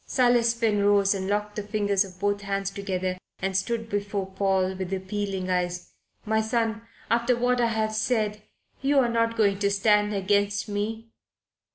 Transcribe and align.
Silas 0.07 0.55
Finn 0.55 0.83
rose 0.83 1.13
and 1.13 1.27
locked 1.27 1.55
the 1.55 1.61
fingers 1.61 2.03
of 2.03 2.19
both 2.19 2.41
hands 2.41 2.71
together 2.71 3.19
and 3.37 3.55
stood 3.55 3.87
before 3.87 4.25
Paul, 4.25 4.73
with 4.73 4.91
appealing 4.91 5.47
eyes. 5.51 5.91
"My 6.25 6.41
son, 6.41 6.81
after 7.11 7.37
what 7.37 7.61
I 7.61 7.67
have 7.67 7.93
said, 7.93 8.41
you 8.81 8.97
are 8.97 9.09
not 9.09 9.37
going 9.37 9.59
to 9.59 9.69
stand 9.69 10.11
against 10.11 10.67
me?" 10.67 11.11